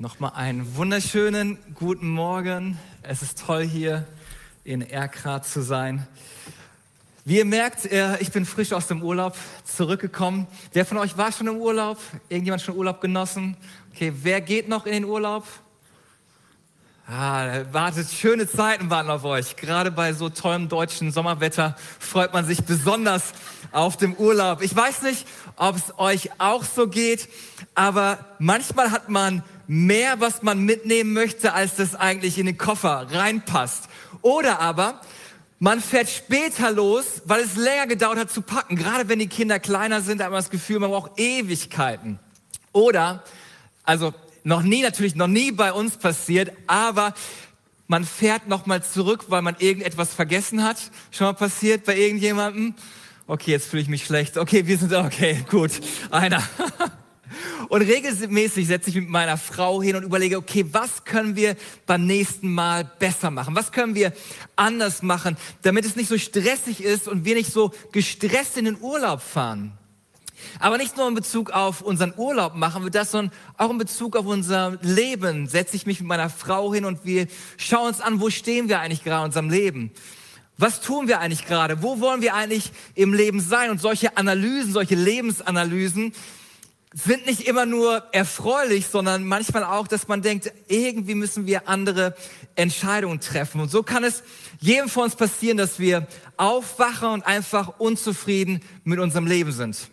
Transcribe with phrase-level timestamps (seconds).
[0.00, 2.78] Nochmal einen wunderschönen guten Morgen.
[3.02, 4.06] Es ist toll hier
[4.62, 6.06] in Erkrath zu sein.
[7.24, 10.46] Wie ihr merkt, äh, ich bin frisch aus dem Urlaub zurückgekommen.
[10.72, 11.98] Wer von euch war schon im Urlaub?
[12.28, 13.56] Irgendjemand schon Urlaub genossen?
[13.92, 15.44] Okay, wer geht noch in den Urlaub?
[17.08, 19.56] Ah, wartet, schöne Zeiten warten auf euch.
[19.56, 23.32] Gerade bei so tollem deutschen Sommerwetter freut man sich besonders
[23.72, 24.62] auf dem Urlaub.
[24.62, 25.26] Ich weiß nicht,
[25.56, 27.28] ob es euch auch so geht,
[27.74, 33.06] aber manchmal hat man mehr, was man mitnehmen möchte, als das eigentlich in den Koffer
[33.10, 33.84] reinpasst.
[34.22, 35.00] Oder aber
[35.60, 38.76] man fährt später los, weil es länger gedauert hat zu packen.
[38.76, 42.18] Gerade wenn die Kinder kleiner sind, hat man das Gefühl, man braucht Ewigkeiten.
[42.72, 43.22] Oder,
[43.84, 47.12] also noch nie, natürlich noch nie bei uns passiert, aber
[47.88, 50.78] man fährt nochmal zurück, weil man irgendetwas vergessen hat.
[51.10, 52.74] Schon mal passiert bei irgendjemandem?
[53.26, 54.38] Okay, jetzt fühle ich mich schlecht.
[54.38, 55.72] Okay, wir sind okay, gut.
[56.10, 56.42] Einer.
[57.68, 61.56] Und regelmäßig setze ich mich mit meiner Frau hin und überlege, okay, was können wir
[61.86, 63.54] beim nächsten Mal besser machen?
[63.54, 64.12] Was können wir
[64.56, 68.80] anders machen, damit es nicht so stressig ist und wir nicht so gestresst in den
[68.80, 69.72] Urlaub fahren?
[70.60, 74.16] Aber nicht nur in Bezug auf unseren Urlaub machen wir das, sondern auch in Bezug
[74.16, 78.20] auf unser Leben setze ich mich mit meiner Frau hin und wir schauen uns an,
[78.20, 79.90] wo stehen wir eigentlich gerade in unserem Leben?
[80.56, 81.82] Was tun wir eigentlich gerade?
[81.82, 83.70] Wo wollen wir eigentlich im Leben sein?
[83.70, 86.12] Und solche Analysen, solche Lebensanalysen,
[87.04, 92.16] sind nicht immer nur erfreulich, sondern manchmal auch, dass man denkt, irgendwie müssen wir andere
[92.56, 93.60] Entscheidungen treffen.
[93.60, 94.22] Und so kann es
[94.60, 99.88] jedem von uns passieren, dass wir aufwachen und einfach unzufrieden mit unserem Leben sind.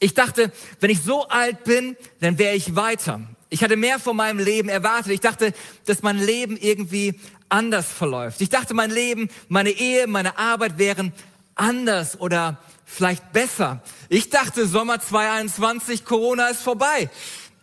[0.00, 3.20] Ich dachte, wenn ich so alt bin, dann wäre ich weiter.
[3.48, 5.12] Ich hatte mehr von meinem Leben erwartet.
[5.12, 5.54] Ich dachte,
[5.86, 8.42] dass mein Leben irgendwie anders verläuft.
[8.42, 11.12] Ich dachte, mein Leben, meine Ehe, meine Arbeit wären
[11.54, 12.58] anders oder
[12.88, 13.82] vielleicht besser.
[14.08, 17.10] Ich dachte, Sommer 2021, Corona ist vorbei.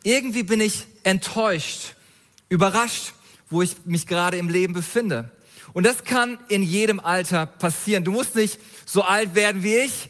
[0.04, 1.96] Irgendwie bin ich enttäuscht,
[2.48, 3.14] überrascht,
[3.50, 5.32] wo ich mich gerade im Leben befinde.
[5.74, 8.04] Und das kann in jedem Alter passieren.
[8.04, 10.10] Du musst nicht so alt werden wie ich.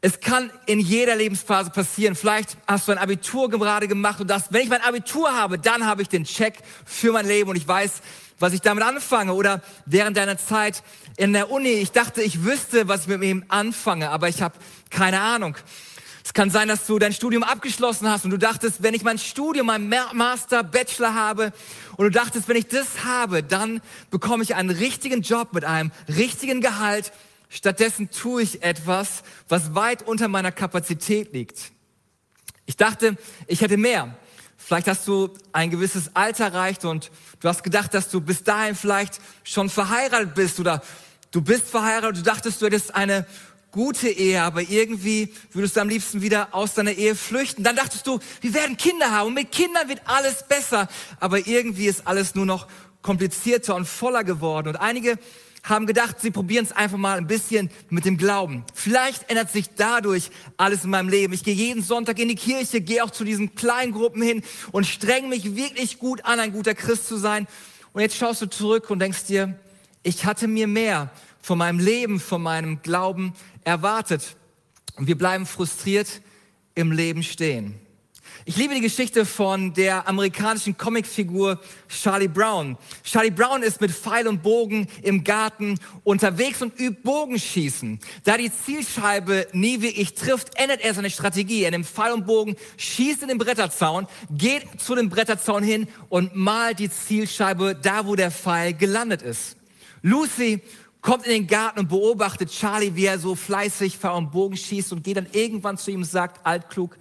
[0.00, 2.16] Es kann in jeder Lebensphase passieren.
[2.16, 5.84] Vielleicht hast du ein Abitur gerade gemacht und das, wenn ich mein Abitur habe, dann
[5.84, 6.54] habe ich den Check
[6.86, 8.00] für mein Leben und ich weiß,
[8.40, 9.34] was ich damit anfange.
[9.34, 10.82] Oder während deiner Zeit
[11.16, 14.58] in der Uni, ich dachte, ich wüsste, was ich mit ihm anfange, aber ich habe
[14.90, 15.56] keine Ahnung.
[16.24, 19.18] Es kann sein, dass du dein Studium abgeschlossen hast und du dachtest, wenn ich mein
[19.18, 21.52] Studium, mein Master, Bachelor habe
[21.96, 23.80] und du dachtest, wenn ich das habe, dann
[24.10, 27.12] bekomme ich einen richtigen Job mit einem richtigen Gehalt.
[27.48, 31.72] Stattdessen tue ich etwas, was weit unter meiner Kapazität liegt.
[32.66, 33.16] Ich dachte,
[33.48, 34.14] ich hätte mehr.
[34.70, 37.10] Vielleicht hast du ein gewisses Alter erreicht und
[37.40, 40.80] du hast gedacht, dass du bis dahin vielleicht schon verheiratet bist oder
[41.32, 43.26] du bist verheiratet, du dachtest, du hättest eine
[43.72, 47.64] gute Ehe, aber irgendwie würdest du am liebsten wieder aus deiner Ehe flüchten.
[47.64, 50.86] Dann dachtest du, wir werden Kinder haben und mit Kindern wird alles besser,
[51.18, 52.68] aber irgendwie ist alles nur noch
[53.02, 54.68] komplizierter und voller geworden.
[54.68, 55.18] Und einige
[55.62, 58.64] haben gedacht, sie probieren es einfach mal ein bisschen mit dem Glauben.
[58.74, 61.32] Vielleicht ändert sich dadurch alles in meinem Leben.
[61.32, 64.86] Ich gehe jeden Sonntag in die Kirche, gehe auch zu diesen kleinen Gruppen hin und
[64.86, 67.46] streng mich wirklich gut an, ein guter Christ zu sein.
[67.92, 69.58] Und jetzt schaust du zurück und denkst dir,
[70.02, 71.10] ich hatte mir mehr
[71.42, 73.34] von meinem Leben, von meinem Glauben
[73.64, 74.36] erwartet.
[74.96, 76.20] Und wir bleiben frustriert
[76.74, 77.74] im Leben stehen.
[78.50, 82.76] Ich liebe die Geschichte von der amerikanischen Comicfigur Charlie Brown.
[83.04, 88.00] Charlie Brown ist mit Pfeil und Bogen im Garten unterwegs und übt Bogenschießen.
[88.24, 91.62] Da die Zielscheibe nie wie ich trifft, ändert er seine Strategie.
[91.62, 96.34] Er nimmt Pfeil und Bogen, schießt in den Bretterzaun, geht zu dem Bretterzaun hin und
[96.34, 99.58] malt die Zielscheibe da, wo der Pfeil gelandet ist.
[100.02, 100.60] Lucy
[101.02, 104.92] kommt in den Garten und beobachtet Charlie, wie er so fleißig Pfeil und Bogen schießt
[104.92, 106.96] und geht dann irgendwann zu ihm und sagt, altklug,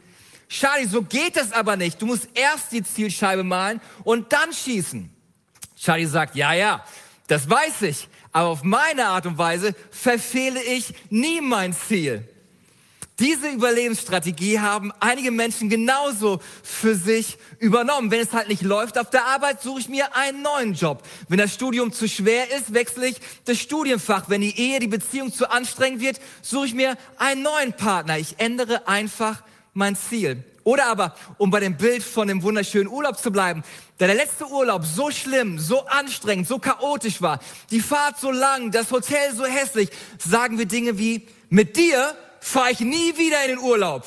[0.50, 2.02] Charlie, so geht es aber nicht.
[2.02, 5.10] Du musst erst die Zielscheibe malen und dann schießen.
[5.78, 6.84] Charlie sagt, ja, ja,
[7.28, 12.28] das weiß ich, aber auf meine Art und Weise verfehle ich nie mein Ziel.
[13.20, 18.12] Diese Überlebensstrategie haben einige Menschen genauso für sich übernommen.
[18.12, 21.04] Wenn es halt nicht läuft auf der Arbeit, suche ich mir einen neuen Job.
[21.28, 24.30] Wenn das Studium zu schwer ist, wechsle ich das Studienfach.
[24.30, 28.18] Wenn die Ehe, die Beziehung zu anstrengend wird, suche ich mir einen neuen Partner.
[28.18, 29.44] Ich ändere einfach
[29.74, 30.44] mein Ziel.
[30.64, 33.64] Oder aber, um bei dem Bild von dem wunderschönen Urlaub zu bleiben,
[33.98, 37.40] da der letzte Urlaub so schlimm, so anstrengend, so chaotisch war,
[37.72, 39.90] die Fahrt so lang, das Hotel so hässlich,
[40.20, 44.04] sagen wir Dinge wie, mit dir fahre ich nie wieder in den Urlaub.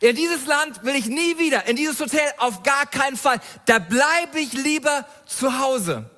[0.00, 3.40] In dieses Land will ich nie wieder, in dieses Hotel auf gar keinen Fall.
[3.64, 6.10] Da bleibe ich lieber zu Hause.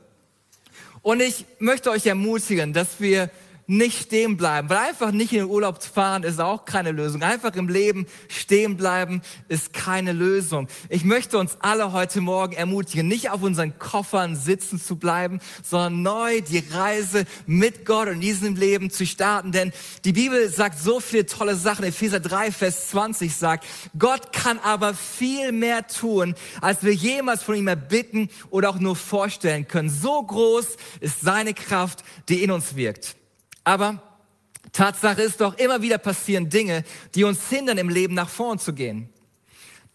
[1.02, 3.30] Und ich möchte euch ermutigen, dass wir
[3.66, 7.22] nicht stehen bleiben, weil einfach nicht in den Urlaub fahren ist auch keine Lösung.
[7.22, 10.68] Einfach im Leben stehen bleiben ist keine Lösung.
[10.88, 16.02] Ich möchte uns alle heute Morgen ermutigen, nicht auf unseren Koffern sitzen zu bleiben, sondern
[16.02, 19.50] neu die Reise mit Gott und in diesem Leben zu starten.
[19.50, 19.72] Denn
[20.04, 21.84] die Bibel sagt so viele tolle Sachen.
[21.84, 23.66] Epheser 3, Vers 20 sagt,
[23.98, 28.96] Gott kann aber viel mehr tun, als wir jemals von ihm erbitten oder auch nur
[28.96, 29.90] vorstellen können.
[29.90, 33.16] So groß ist seine Kraft, die in uns wirkt.
[33.66, 34.00] Aber
[34.70, 36.84] Tatsache ist doch, immer wieder passieren Dinge,
[37.16, 39.08] die uns hindern, im Leben nach vorn zu gehen.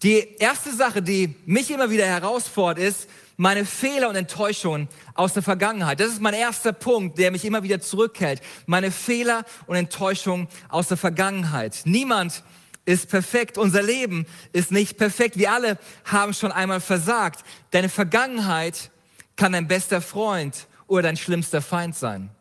[0.04, 3.08] Die erste Sache, die mich immer wieder herausfordert, ist
[3.38, 6.02] meine Fehler und Enttäuschungen aus der Vergangenheit.
[6.02, 8.42] Das ist mein erster Punkt, der mich immer wieder zurückhält.
[8.66, 11.84] Meine Fehler und Enttäuschungen aus der Vergangenheit.
[11.86, 12.44] Niemand
[12.84, 13.58] ist perfekt.
[13.58, 15.38] Unser Leben ist nicht perfekt.
[15.38, 17.46] Wir alle haben schon einmal versagt.
[17.70, 18.92] Deine Vergangenheit
[19.38, 22.32] kann dein bester Freund oder dein schlimmster Feind sein.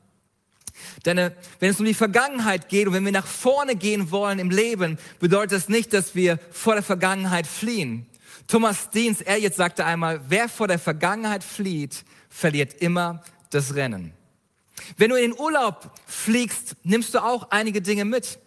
[1.05, 4.39] Denn äh, wenn es um die Vergangenheit geht und wenn wir nach vorne gehen wollen
[4.39, 8.07] im Leben, bedeutet das nicht, dass wir vor der Vergangenheit fliehen.
[8.47, 14.13] Thomas Dienst, er jetzt sagte einmal, wer vor der Vergangenheit flieht, verliert immer das Rennen.
[14.97, 18.39] Wenn du in den Urlaub fliegst, nimmst du auch einige Dinge mit,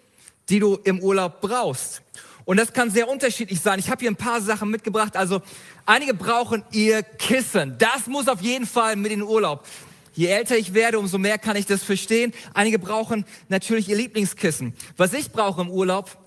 [0.50, 2.02] die du im Urlaub brauchst.
[2.46, 3.80] Und das kann sehr unterschiedlich sein.
[3.80, 5.16] Ich habe hier ein paar Sachen mitgebracht.
[5.16, 5.42] Also
[5.86, 7.78] einige brauchen ihr Kissen.
[7.78, 9.66] Das muss auf jeden Fall mit in den Urlaub.
[10.14, 12.34] Je älter ich werde, umso mehr kann ich das verstehen.
[12.54, 14.74] Einige brauchen natürlich ihr Lieblingskissen.
[14.96, 16.18] Was ich brauche im Urlaub,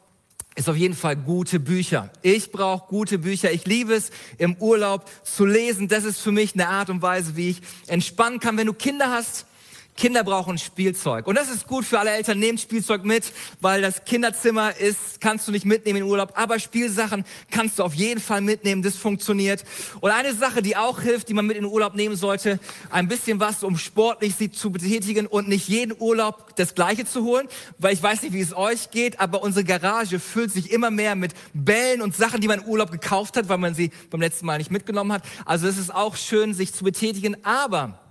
[0.56, 2.10] ist auf jeden Fall gute Bücher.
[2.22, 3.52] Ich brauche gute Bücher.
[3.52, 5.86] Ich liebe es, im Urlaub zu lesen.
[5.86, 8.56] Das ist für mich eine Art und Weise, wie ich entspannen kann.
[8.56, 9.46] Wenn du Kinder hast,
[9.96, 11.26] Kinder brauchen Spielzeug.
[11.26, 12.38] Und das ist gut für alle Eltern.
[12.38, 16.32] Nehmt Spielzeug mit, weil das Kinderzimmer ist, kannst du nicht mitnehmen in Urlaub.
[16.36, 18.82] Aber Spielsachen kannst du auf jeden Fall mitnehmen.
[18.82, 19.64] Das funktioniert.
[20.00, 22.60] Und eine Sache, die auch hilft, die man mit in den Urlaub nehmen sollte,
[22.90, 27.24] ein bisschen was, um sportlich sie zu betätigen und nicht jeden Urlaub das Gleiche zu
[27.24, 27.48] holen.
[27.78, 31.14] Weil ich weiß nicht, wie es euch geht, aber unsere Garage füllt sich immer mehr
[31.14, 34.44] mit Bällen und Sachen, die man im Urlaub gekauft hat, weil man sie beim letzten
[34.44, 35.22] Mal nicht mitgenommen hat.
[35.46, 37.42] Also es ist auch schön, sich zu betätigen.
[37.44, 38.05] Aber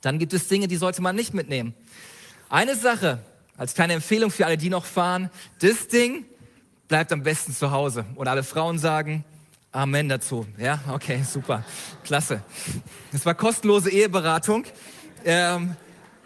[0.00, 1.74] dann gibt es Dinge, die sollte man nicht mitnehmen.
[2.48, 3.20] Eine Sache,
[3.56, 5.30] als kleine Empfehlung für alle, die noch fahren,
[5.60, 6.24] das Ding
[6.86, 8.04] bleibt am besten zu Hause.
[8.14, 9.24] Und alle Frauen sagen
[9.70, 10.46] Amen dazu.
[10.56, 11.62] Ja, okay, super,
[12.02, 12.42] klasse.
[13.12, 14.64] Das war kostenlose Eheberatung.
[15.24, 15.76] Ähm,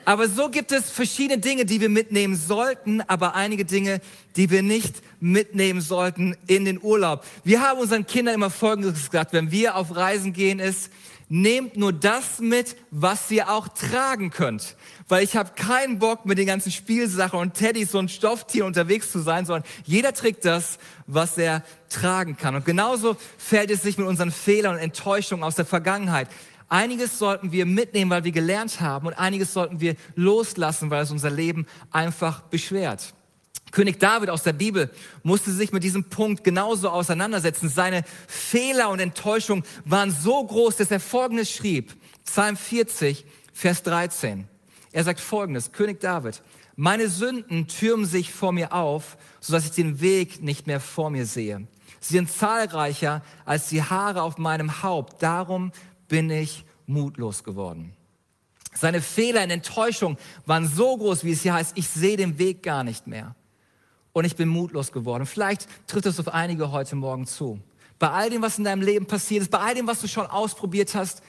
[0.04, 4.00] aber so gibt es verschiedene Dinge, die wir mitnehmen sollten, aber einige Dinge,
[4.36, 7.24] die wir nicht mitnehmen sollten in den Urlaub.
[7.44, 10.90] Wir haben unseren Kindern immer Folgendes gesagt, wenn wir auf Reisen gehen, ist,
[11.32, 14.76] nehmt nur das mit, was ihr auch tragen könnt.
[15.08, 19.18] Weil ich habe keinen Bock, mit den ganzen Spielsachen und Teddys und Stofftieren unterwegs zu
[19.20, 22.54] sein, sondern jeder trägt das, was er tragen kann.
[22.54, 26.28] Und genauso fällt es sich mit unseren Fehlern und Enttäuschungen aus der Vergangenheit.
[26.68, 31.10] Einiges sollten wir mitnehmen, weil wir gelernt haben und einiges sollten wir loslassen, weil es
[31.10, 33.14] unser Leben einfach beschwert.
[33.72, 34.90] König David aus der Bibel
[35.22, 37.70] musste sich mit diesem Punkt genauso auseinandersetzen.
[37.70, 41.96] Seine Fehler und Enttäuschung waren so groß, dass er Folgendes schrieb.
[42.24, 44.46] Psalm 40, Vers 13.
[44.92, 46.42] Er sagt Folgendes, König David,
[46.76, 51.24] meine Sünden türmen sich vor mir auf, sodass ich den Weg nicht mehr vor mir
[51.24, 51.66] sehe.
[51.98, 55.22] Sie sind zahlreicher als die Haare auf meinem Haupt.
[55.22, 55.72] Darum
[56.08, 57.94] bin ich mutlos geworden.
[58.74, 62.62] Seine Fehler und Enttäuschung waren so groß, wie es hier heißt, ich sehe den Weg
[62.62, 63.34] gar nicht mehr
[64.12, 65.26] und ich bin mutlos geworden.
[65.26, 67.60] Vielleicht trifft es auf einige heute Morgen zu.
[67.98, 70.26] Bei all dem, was in deinem Leben passiert ist, bei all dem, was du schon
[70.26, 71.22] ausprobiert hast,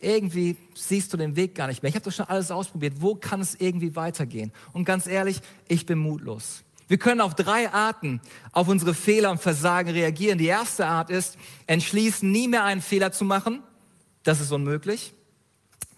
[0.00, 1.88] irgendwie siehst du den Weg gar nicht mehr.
[1.88, 2.94] Ich habe doch schon alles ausprobiert.
[2.98, 4.52] Wo kann es irgendwie weitergehen?
[4.72, 6.62] Und ganz ehrlich, ich bin mutlos.
[6.88, 8.20] Wir können auf drei Arten
[8.52, 10.38] auf unsere Fehler und Versagen reagieren.
[10.38, 13.62] Die erste Art ist, entschließen, nie mehr einen Fehler zu machen.
[14.22, 15.14] Das ist unmöglich.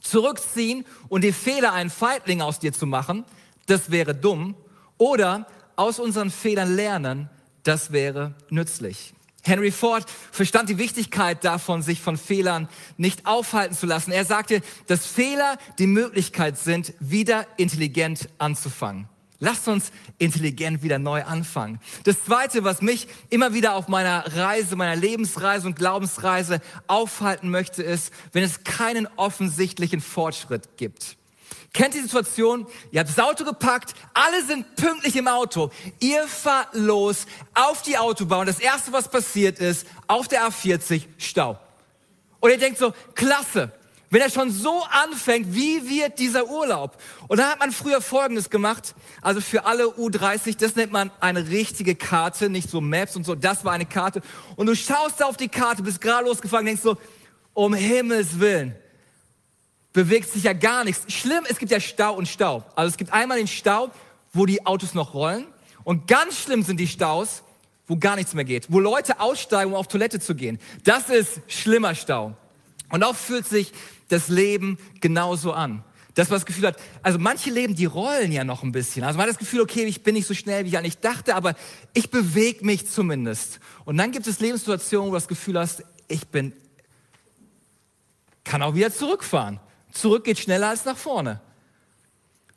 [0.00, 3.24] Zurückziehen und die Fehler einen Feigling aus dir zu machen.
[3.66, 4.54] Das wäre dumm.
[4.98, 7.28] Oder aus unseren Fehlern lernen,
[7.62, 9.14] das wäre nützlich.
[9.42, 14.10] Henry Ford verstand die Wichtigkeit davon, sich von Fehlern nicht aufhalten zu lassen.
[14.10, 19.08] Er sagte, dass Fehler die Möglichkeit sind, wieder intelligent anzufangen.
[19.38, 21.78] Lasst uns intelligent wieder neu anfangen.
[22.04, 27.82] Das Zweite, was mich immer wieder auf meiner Reise, meiner Lebensreise und Glaubensreise aufhalten möchte,
[27.82, 31.18] ist, wenn es keinen offensichtlichen Fortschritt gibt.
[31.76, 32.66] Kennt die Situation?
[32.90, 35.70] Ihr habt das Auto gepackt, alle sind pünktlich im Auto.
[36.00, 38.46] Ihr fahrt los auf die Autobahn.
[38.46, 41.58] Das erste, was passiert ist, auf der A40 Stau.
[42.40, 43.72] Und ihr denkt so, klasse.
[44.08, 46.96] Wenn er schon so anfängt, wie wird dieser Urlaub?
[47.28, 48.94] Und da hat man früher Folgendes gemacht.
[49.20, 53.34] Also für alle U30, das nennt man eine richtige Karte, nicht so Maps und so.
[53.34, 54.22] Das war eine Karte.
[54.54, 56.96] Und du schaust auf die Karte, bist gerade losgefahren, denkst so,
[57.52, 58.76] um Himmels Willen
[59.96, 61.10] bewegt sich ja gar nichts.
[61.10, 62.62] Schlimm, es gibt ja Stau und Stau.
[62.74, 63.90] Also es gibt einmal den Stau,
[64.34, 65.46] wo die Autos noch rollen.
[65.84, 67.42] Und ganz schlimm sind die Staus,
[67.86, 68.66] wo gar nichts mehr geht.
[68.70, 70.58] Wo Leute aussteigen, um auf Toilette zu gehen.
[70.84, 72.36] Das ist schlimmer Stau.
[72.90, 73.72] Und auch fühlt sich
[74.08, 75.82] das Leben genauso an.
[76.12, 79.02] Das, was das Gefühl hat, also manche Leben, die rollen ja noch ein bisschen.
[79.02, 81.34] Also man hat das Gefühl, okay, ich bin nicht so schnell, wie ich eigentlich dachte,
[81.34, 81.54] aber
[81.94, 83.60] ich bewege mich zumindest.
[83.86, 86.52] Und dann gibt es Lebenssituationen, wo du das Gefühl hast, ich bin,
[88.44, 89.58] kann auch wieder zurückfahren.
[89.96, 91.40] Zurück geht schneller als nach vorne.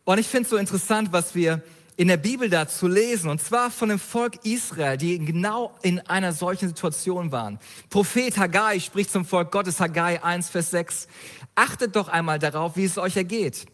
[0.03, 1.61] Und ich finde es so interessant, was wir
[1.95, 6.31] in der Bibel dazu lesen, und zwar von dem Volk Israel, die genau in einer
[6.31, 7.59] solchen Situation waren.
[7.89, 11.07] Prophet Haggai spricht zum Volk Gottes, Haggai 1, Vers 6.
[11.55, 13.65] Achtet doch einmal darauf, wie es euch ergeht.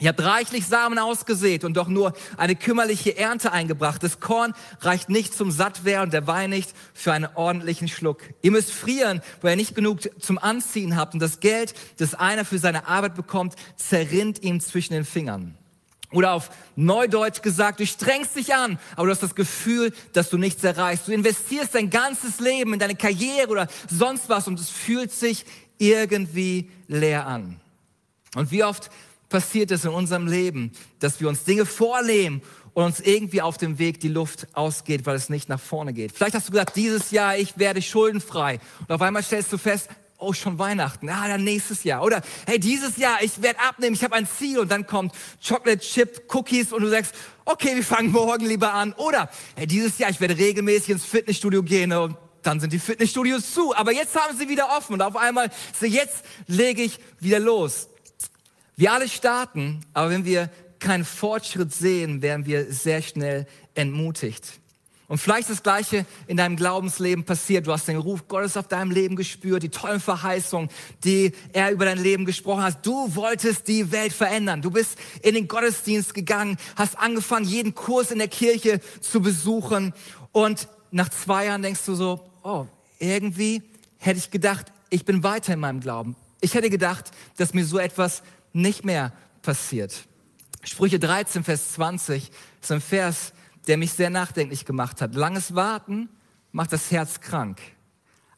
[0.00, 4.02] Ihr habt reichlich Samen ausgesät und doch nur eine kümmerliche Ernte eingebracht.
[4.02, 8.22] Das Korn reicht nicht zum Sattwerden der Wein nicht für einen ordentlichen Schluck.
[8.40, 12.44] Ihr müsst frieren, weil ihr nicht genug zum Anziehen habt und das Geld, das einer
[12.44, 15.56] für seine Arbeit bekommt, zerrinnt ihm zwischen den Fingern.
[16.12, 20.38] Oder auf Neudeutsch gesagt, du strengst dich an, aber du hast das Gefühl, dass du
[20.38, 21.08] nichts erreichst.
[21.08, 25.44] Du investierst dein ganzes Leben in deine Karriere oder sonst was und es fühlt sich
[25.76, 27.60] irgendwie leer an.
[28.34, 28.90] Und wie oft
[29.28, 32.42] passiert es in unserem Leben, dass wir uns Dinge vornehmen
[32.74, 36.12] und uns irgendwie auf dem Weg die Luft ausgeht, weil es nicht nach vorne geht.
[36.12, 38.60] Vielleicht hast du gesagt, dieses Jahr ich werde schuldenfrei.
[38.80, 42.02] Und auf einmal stellst du fest, oh, schon Weihnachten, ah, dann nächstes Jahr.
[42.02, 45.14] Oder, hey, dieses Jahr, ich werde abnehmen, ich habe ein Ziel und dann kommt
[45.46, 48.92] Chocolate Chip Cookies und du sagst, okay, wir fangen morgen lieber an.
[48.94, 53.54] Oder, hey, dieses Jahr, ich werde regelmäßig ins Fitnessstudio gehen und dann sind die Fitnessstudios
[53.54, 53.74] zu.
[53.76, 57.88] Aber jetzt haben sie wieder offen und auf einmal, so jetzt lege ich wieder los.
[58.78, 63.44] Wir alle starten, aber wenn wir keinen Fortschritt sehen, werden wir sehr schnell
[63.74, 64.52] entmutigt.
[65.08, 67.66] Und vielleicht das Gleiche in deinem Glaubensleben passiert.
[67.66, 70.70] Du hast den Ruf Gottes auf deinem Leben gespürt, die tollen Verheißungen,
[71.02, 72.86] die er über dein Leben gesprochen hat.
[72.86, 74.62] Du wolltest die Welt verändern.
[74.62, 79.92] Du bist in den Gottesdienst gegangen, hast angefangen, jeden Kurs in der Kirche zu besuchen.
[80.30, 82.66] Und nach zwei Jahren denkst du so, oh,
[83.00, 83.60] irgendwie
[83.96, 86.14] hätte ich gedacht, ich bin weiter in meinem Glauben.
[86.40, 89.12] Ich hätte gedacht, dass mir so etwas nicht mehr
[89.42, 90.06] passiert.
[90.62, 93.32] Sprüche 13, Vers 20 ist ein Vers,
[93.66, 95.14] der mich sehr nachdenklich gemacht hat.
[95.14, 96.08] Langes Warten
[96.52, 97.60] macht das Herz krank,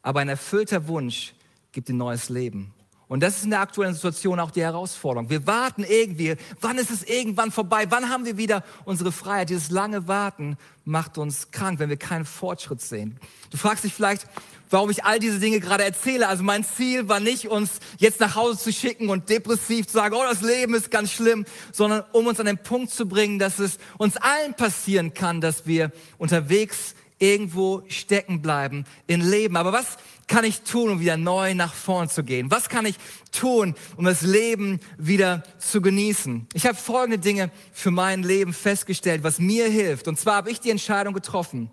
[0.01, 1.33] aber ein erfüllter Wunsch
[1.71, 2.73] gibt ein neues Leben.
[3.11, 5.29] Und das ist in der aktuellen Situation auch die Herausforderung.
[5.29, 7.87] Wir warten irgendwie, wann ist es irgendwann vorbei?
[7.89, 9.49] Wann haben wir wieder unsere Freiheit?
[9.49, 13.19] Dieses lange Warten macht uns krank, wenn wir keinen Fortschritt sehen.
[13.49, 14.27] Du fragst dich vielleicht,
[14.69, 16.29] warum ich all diese Dinge gerade erzähle.
[16.29, 20.15] Also mein Ziel war nicht, uns jetzt nach Hause zu schicken und depressiv zu sagen,
[20.15, 23.59] oh, das Leben ist ganz schlimm, sondern um uns an den Punkt zu bringen, dass
[23.59, 29.57] es uns allen passieren kann, dass wir unterwegs irgendwo stecken bleiben in Leben.
[29.57, 29.97] Aber was
[30.31, 32.49] kann ich tun, um wieder neu nach vorn zu gehen?
[32.49, 32.95] Was kann ich
[33.33, 36.47] tun, um das Leben wieder zu genießen?
[36.53, 40.07] Ich habe folgende Dinge für mein Leben festgestellt, was mir hilft.
[40.07, 41.69] Und zwar habe ich die Entscheidung getroffen,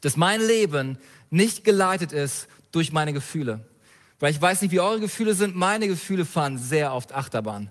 [0.00, 0.96] dass mein Leben
[1.28, 3.68] nicht geleitet ist durch meine Gefühle.
[4.18, 5.54] Weil ich weiß nicht, wie eure Gefühle sind.
[5.54, 7.70] Meine Gefühle fahren sehr oft Achterbahn.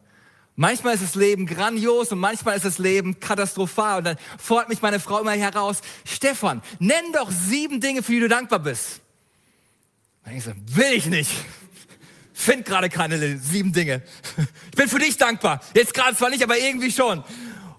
[0.56, 3.98] Manchmal ist das Leben grandios und manchmal ist das Leben katastrophal.
[3.98, 8.20] Und dann fordert mich meine Frau immer heraus, Stefan, nenn doch sieben Dinge, für die
[8.20, 9.03] du dankbar bist.
[10.26, 11.32] Und ich so, will ich nicht.
[12.34, 14.02] Find gerade keine sieben Dinge.
[14.72, 15.62] Ich bin für dich dankbar.
[15.76, 17.24] Jetzt gerade zwar nicht, aber irgendwie schon.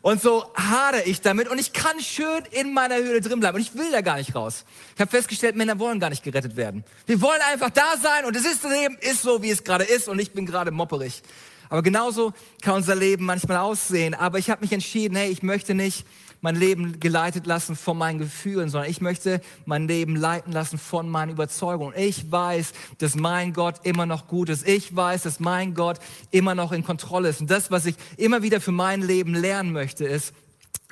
[0.01, 3.63] Und so hadere ich damit und ich kann schön in meiner Höhle drin bleiben und
[3.63, 4.67] ich will da gar nicht raus.
[4.95, 6.85] Ich habe festgestellt, Männer wollen gar nicht gerettet werden.
[7.07, 9.85] Wir wollen einfach da sein und es ist das Leben ist so, wie es gerade
[9.85, 11.23] ist und ich bin gerade mopperig.
[11.71, 14.15] Aber genauso kann unser Leben manchmal aussehen.
[14.15, 16.05] Aber ich habe mich entschieden, hey, ich möchte nicht
[16.45, 21.09] mein Leben geleitet lassen von meinen Gefühlen, sondern ich möchte mein Leben leiten lassen von
[21.09, 21.95] meinen Überzeugungen.
[21.97, 24.69] Ich weiß, dass mein Gott immer noch gut ist.
[24.69, 27.41] Ich weiß, dass mein Gott immer noch in Kontrolle ist.
[27.41, 30.35] Und das, was ich immer wieder für mein Leben lernen möchte, ist,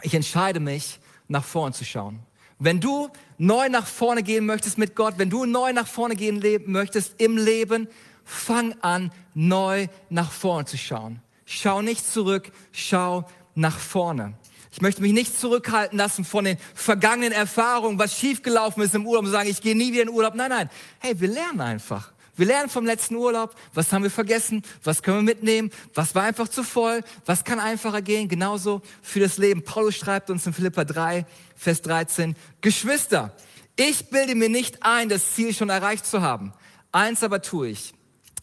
[0.00, 2.20] ich entscheide mich, nach vorne zu schauen.
[2.58, 6.42] Wenn du neu nach vorne gehen möchtest mit Gott, wenn du neu nach vorne gehen
[6.64, 7.88] möchtest im Leben,
[8.24, 11.20] fang an, neu nach vorne zu schauen.
[11.44, 14.32] Schau nicht zurück, schau nach vorne.
[14.72, 19.26] Ich möchte mich nicht zurückhalten lassen von den vergangenen Erfahrungen, was schiefgelaufen ist im Urlaub
[19.26, 20.34] und sagen, ich gehe nie wieder in Urlaub.
[20.34, 20.70] Nein, nein.
[20.98, 22.12] Hey, wir lernen einfach.
[22.34, 26.22] Wir lernen vom letzten Urlaub, was haben wir vergessen, was können wir mitnehmen, was war
[26.22, 29.62] einfach zu voll, was kann einfacher gehen, genauso für das Leben.
[29.62, 33.36] Paulus schreibt uns in Philippa 3, Vers 13, Geschwister,
[33.76, 36.54] ich bilde mir nicht ein, das Ziel schon erreicht zu haben.
[36.90, 37.92] Eins aber tue ich.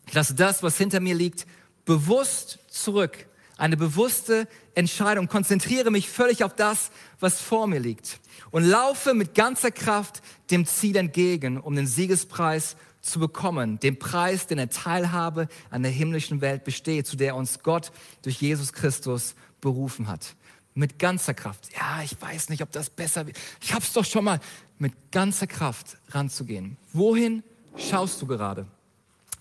[0.07, 1.48] Ich lasse das, was hinter mir liegt,
[1.86, 3.25] bewusst zurück
[3.60, 8.20] eine bewusste Entscheidung, konzentriere mich völlig auf das, was vor mir liegt
[8.51, 14.48] und laufe mit ganzer Kraft dem Ziel entgegen, um den Siegespreis zu bekommen, den Preis,
[14.48, 19.36] den eine Teilhabe an der himmlischen Welt besteht, zu der uns Gott durch Jesus Christus
[19.62, 20.36] berufen hat.
[20.74, 21.70] Mit ganzer Kraft.
[21.74, 23.38] Ja, ich weiß nicht, ob das besser wird.
[23.62, 24.39] Ich hab's doch schon mal.
[24.78, 26.78] Mit ganzer Kraft ranzugehen.
[26.94, 27.44] Wohin
[27.75, 28.66] schaust du gerade?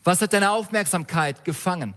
[0.02, 1.94] Was hat deine Aufmerksamkeit gefangen?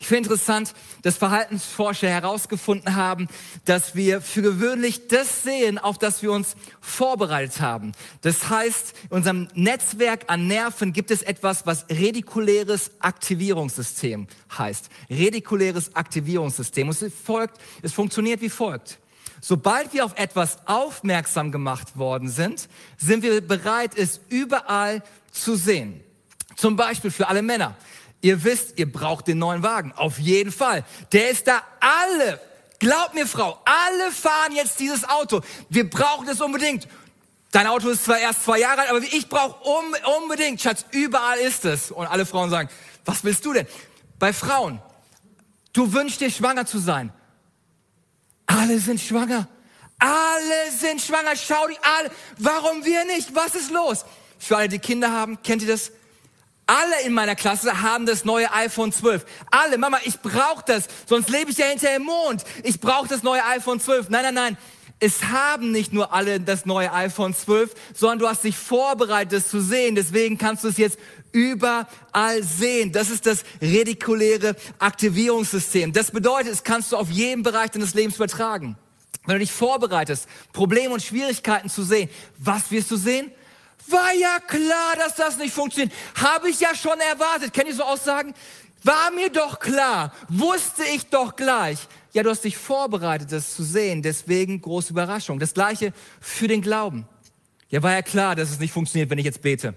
[0.00, 3.26] Ich finde interessant, dass Verhaltensforscher herausgefunden haben,
[3.64, 7.92] dass wir für gewöhnlich das sehen, auf das wir uns vorbereitet haben.
[8.20, 14.88] Das heißt, in unserem Netzwerk an Nerven gibt es etwas, was redikuläres Aktivierungssystem heißt.
[15.10, 16.88] Redikuläres Aktivierungssystem.
[16.88, 19.00] es folgt, es funktioniert wie folgt.
[19.40, 25.02] Sobald wir auf etwas aufmerksam gemacht worden sind, sind wir bereit, es überall
[25.32, 26.00] zu sehen.
[26.56, 27.76] Zum Beispiel für alle Männer.
[28.20, 29.92] Ihr wisst, ihr braucht den neuen Wagen.
[29.92, 30.84] Auf jeden Fall.
[31.12, 32.40] Der ist da alle.
[32.80, 35.40] Glaub mir, Frau, alle fahren jetzt dieses Auto.
[35.68, 36.88] Wir brauchen es unbedingt.
[37.50, 39.84] Dein Auto ist zwar erst zwei Jahre alt, aber ich brauche um,
[40.22, 41.90] unbedingt, Schatz, überall ist es.
[41.90, 42.68] Und alle Frauen sagen,
[43.04, 43.66] was willst du denn?
[44.18, 44.82] Bei Frauen,
[45.72, 47.12] du wünschst dir schwanger zu sein.
[48.46, 49.48] Alle sind schwanger.
[49.98, 51.34] Alle sind schwanger.
[51.36, 52.10] Schau die alle.
[52.38, 53.34] Warum wir nicht?
[53.34, 54.04] Was ist los?
[54.38, 55.90] Für alle, die Kinder haben, kennt ihr das?
[56.68, 59.24] Alle in meiner Klasse haben das neue iPhone 12.
[59.50, 62.44] Alle, Mama, ich brauche das, sonst lebe ich ja hinter dem Mond.
[62.62, 64.10] Ich brauche das neue iPhone 12.
[64.10, 64.58] Nein, nein, nein.
[65.00, 69.48] Es haben nicht nur alle das neue iPhone 12, sondern du hast dich vorbereitet, es
[69.48, 69.94] zu sehen.
[69.94, 70.98] Deswegen kannst du es jetzt
[71.32, 72.92] überall sehen.
[72.92, 75.94] Das ist das redikuläre Aktivierungssystem.
[75.94, 78.76] Das bedeutet, es kannst du auf jeden Bereich deines Lebens übertragen.
[79.24, 83.32] Wenn du dich vorbereitest, Probleme und Schwierigkeiten zu sehen, was wirst du sehen?
[83.86, 85.92] War ja klar, dass das nicht funktioniert.
[86.16, 87.52] Habe ich ja schon erwartet.
[87.52, 88.34] Kennt ihr so Aussagen?
[88.82, 90.12] War mir doch klar.
[90.28, 91.78] Wusste ich doch gleich.
[92.12, 94.02] Ja, du hast dich vorbereitet, das zu sehen.
[94.02, 95.38] Deswegen große Überraschung.
[95.38, 97.06] Das gleiche für den Glauben.
[97.70, 99.74] Ja, war ja klar, dass es nicht funktioniert, wenn ich jetzt bete.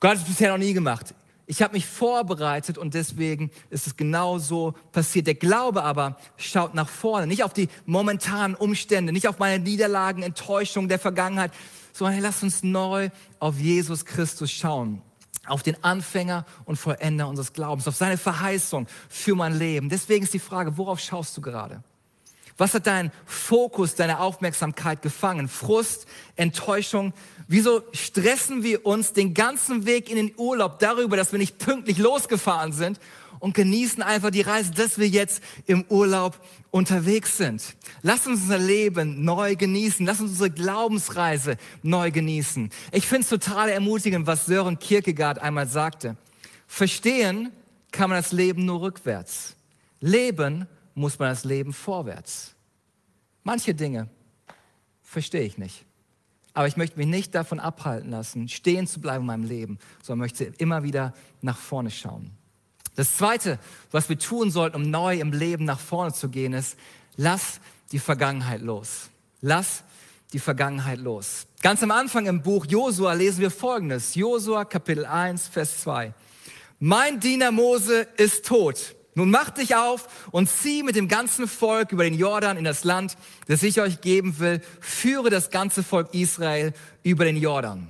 [0.00, 1.14] Gott hat es bisher noch nie gemacht.
[1.46, 5.26] Ich habe mich vorbereitet und deswegen ist es genau so passiert.
[5.26, 10.22] Der Glaube aber schaut nach vorne, nicht auf die momentanen Umstände, nicht auf meine Niederlagen,
[10.22, 11.50] Enttäuschungen der Vergangenheit,
[11.92, 15.02] sondern hey, lass uns neu auf Jesus Christus schauen.
[15.46, 19.88] Auf den Anfänger und Vollender unseres Glaubens, auf seine Verheißung für mein Leben.
[19.88, 21.82] Deswegen ist die Frage, worauf schaust du gerade?
[22.60, 25.48] Was hat dein Fokus, deine Aufmerksamkeit gefangen?
[25.48, 27.14] Frust, Enttäuschung?
[27.48, 31.96] Wieso stressen wir uns den ganzen Weg in den Urlaub darüber, dass wir nicht pünktlich
[31.96, 33.00] losgefahren sind
[33.40, 36.38] und genießen einfach die Reise, dass wir jetzt im Urlaub
[36.70, 37.74] unterwegs sind.
[38.02, 40.06] Lass uns unser Leben neu genießen.
[40.06, 42.70] Lass uns unsere Glaubensreise neu genießen.
[42.92, 46.16] Ich finde es total ermutigend, was Sören Kierkegaard einmal sagte.
[46.66, 47.50] Verstehen
[47.90, 49.56] kann man das Leben nur rückwärts.
[50.00, 52.54] Leben muss man das Leben vorwärts.
[53.42, 54.08] Manche Dinge
[55.02, 55.84] verstehe ich nicht.
[56.52, 60.20] Aber ich möchte mich nicht davon abhalten lassen, stehen zu bleiben in meinem Leben, sondern
[60.20, 62.32] möchte immer wieder nach vorne schauen.
[63.00, 63.58] Das Zweite,
[63.92, 66.76] was wir tun sollten, um neu im Leben nach vorne zu gehen, ist,
[67.16, 67.58] lass
[67.92, 69.08] die Vergangenheit los.
[69.40, 69.84] Lass
[70.34, 71.46] die Vergangenheit los.
[71.62, 74.16] Ganz am Anfang im Buch Josua lesen wir Folgendes.
[74.16, 76.12] Josua Kapitel 1, Vers 2.
[76.78, 78.94] Mein Diener Mose ist tot.
[79.14, 82.84] Nun mach dich auf und zieh mit dem ganzen Volk über den Jordan in das
[82.84, 84.60] Land, das ich euch geben will.
[84.80, 87.88] Führe das ganze Volk Israel über den Jordan.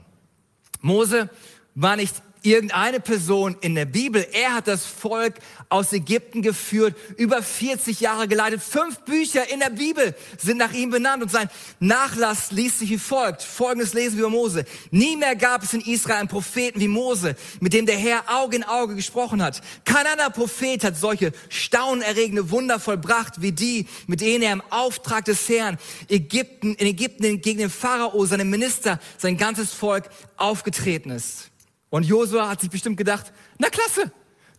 [0.83, 1.29] Mose
[1.75, 4.27] war nicht irgendeine Person in der Bibel.
[4.33, 5.35] Er hat das Volk
[5.69, 8.63] aus Ägypten geführt, über 40 Jahre geleitet.
[8.63, 11.49] Fünf Bücher in der Bibel sind nach ihm benannt und sein
[11.79, 13.43] Nachlass liest sich wie folgt.
[13.43, 14.65] Folgendes lesen wir über Mose.
[14.91, 18.57] Nie mehr gab es in Israel einen Propheten wie Mose, mit dem der Herr Auge
[18.57, 19.61] in Auge gesprochen hat.
[19.85, 25.25] Kein anderer Prophet hat solche staunerregende Wunder vollbracht wie die, mit denen er im Auftrag
[25.25, 31.50] des Herrn Ägypten, in Ägypten gegen den Pharao, seine Minister, sein ganzes Volk aufgetreten ist.
[31.91, 34.11] Und Josua hat sich bestimmt gedacht, na klasse,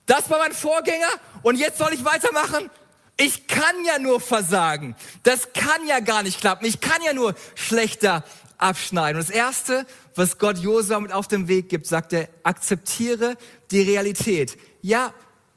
[0.05, 1.07] das war mein Vorgänger
[1.41, 2.69] und jetzt soll ich weitermachen?
[3.17, 4.95] Ich kann ja nur versagen.
[5.23, 6.65] Das kann ja gar nicht klappen.
[6.65, 8.23] Ich kann ja nur schlechter
[8.57, 9.19] abschneiden.
[9.19, 13.37] Und das Erste, was Gott Josua mit auf den Weg gibt, sagt er, akzeptiere
[13.69, 14.57] die Realität.
[14.81, 15.13] Ja,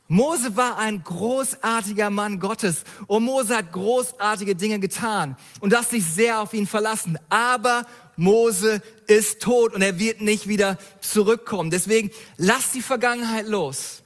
[0.09, 5.93] Mose war ein großartiger Mann Gottes und Mose hat großartige Dinge getan und du hast
[5.93, 7.19] dich sehr auf ihn verlassen.
[7.31, 11.71] Aber Mose ist tot und er wird nicht wieder zurückkommen.
[11.71, 14.03] Deswegen lass die Vergangenheit los.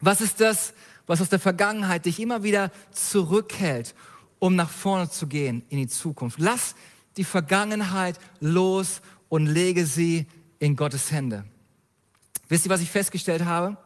[0.00, 0.72] Was ist das,
[1.06, 3.94] was aus der Vergangenheit dich immer wieder zurückhält,
[4.38, 6.38] um nach vorne zu gehen in die Zukunft?
[6.38, 6.74] Lass
[7.16, 10.26] die Vergangenheit los und lege sie
[10.58, 11.44] in Gottes Hände.
[12.48, 13.76] Wisst ihr, was ich festgestellt habe?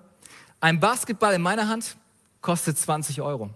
[0.61, 1.97] Ein Basketball in meiner Hand
[2.41, 3.51] kostet 20 Euro.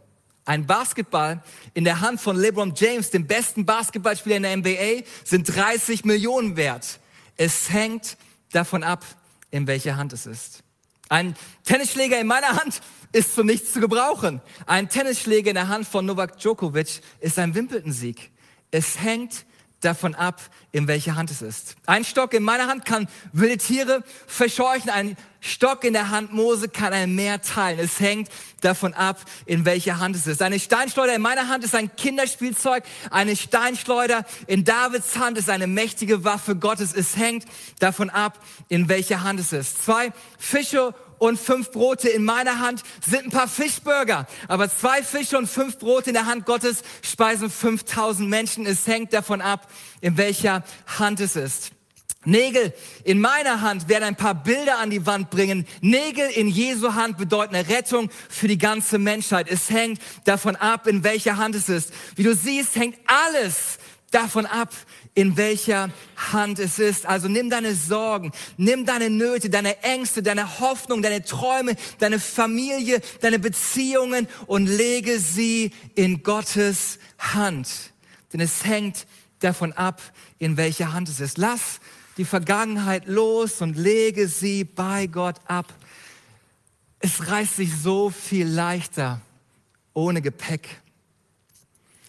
[0.49, 1.43] Ein Basketball
[1.75, 6.57] in der Hand von LeBron James, dem besten Basketballspieler in der NBA, sind 30 Millionen
[6.57, 7.01] wert.
[7.37, 8.17] Es hängt
[8.53, 9.05] davon ab,
[9.51, 10.63] in welcher Hand es ist.
[11.11, 12.81] Ein Tennisschläger in meiner Hand
[13.13, 14.41] ist zu nichts zu gebrauchen.
[14.65, 18.31] Ein Tennisschläger in der Hand von Novak Djokovic ist ein Wimbledon-Sieg.
[18.71, 19.45] Es hängt
[19.81, 20.41] davon ab,
[20.73, 21.77] in welcher Hand es ist.
[21.87, 26.69] Ein Stock in meiner Hand kann wilde Tiere verscheuchen, ein Stock in der Hand Mose
[26.69, 27.79] kann ein Meer teilen.
[27.79, 28.29] Es hängt
[28.61, 30.43] davon ab, in welcher Hand es ist.
[30.43, 32.83] Eine Steinschleuder in meiner Hand ist ein Kinderspielzeug.
[33.11, 36.93] Eine Steinschleuder in Davids Hand ist eine mächtige Waffe Gottes.
[36.93, 37.45] Es hängt
[37.79, 39.85] davon ab, in welcher Hand es ist.
[39.85, 44.27] Zwei Fische und fünf Brote in meiner Hand sind ein paar Fischburger.
[44.49, 48.67] Aber zwei Fische und fünf Brote in der Hand Gottes speisen 5000 Menschen.
[48.67, 49.69] Es hängt davon ab,
[50.01, 50.63] in welcher
[50.99, 51.73] Hand es ist.
[52.25, 55.67] Nägel in meiner Hand werden ein paar Bilder an die Wand bringen.
[55.81, 59.49] Nägel in Jesu Hand bedeuten eine Rettung für die ganze Menschheit.
[59.49, 61.93] Es hängt davon ab, in welcher Hand es ist.
[62.17, 63.79] Wie du siehst, hängt alles
[64.11, 64.71] davon ab,
[65.19, 67.05] in welcher Hand es ist.
[67.05, 73.01] Also nimm deine Sorgen, nimm deine Nöte, deine Ängste, deine Hoffnung, deine Träume, deine Familie,
[73.21, 77.69] deine Beziehungen und lege sie in Gottes Hand.
[78.33, 79.09] Denn es hängt
[79.41, 80.01] davon ab,
[80.39, 81.37] in welcher Hand es ist.
[81.37, 81.81] Lass
[82.17, 85.75] die Vergangenheit los und lege sie bei Gott ab.
[87.01, 89.21] Es reißt sich so viel leichter
[89.95, 90.69] ohne Gepäck.